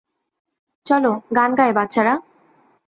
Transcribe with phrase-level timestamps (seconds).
[0.85, 1.03] চল
[1.37, 2.13] গান গাই, বাচ্চারা!